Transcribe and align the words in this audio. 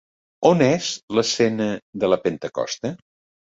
On 0.49 0.63
és 0.67 0.87
l'escena 1.19 1.69
de 2.05 2.13
la 2.13 2.21
Pentecosta? 2.27 2.97